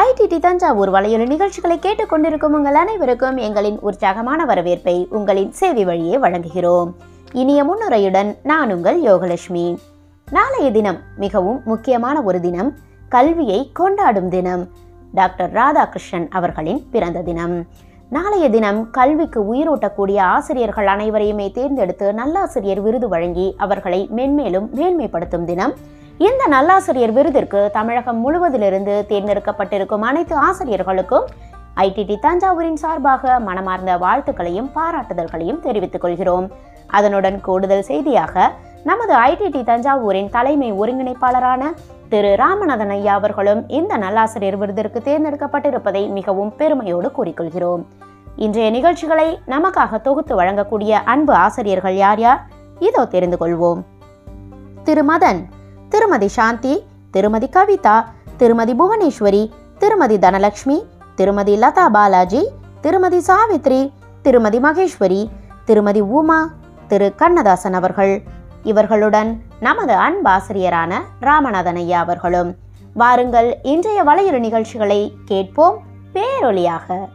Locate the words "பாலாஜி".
61.88-62.42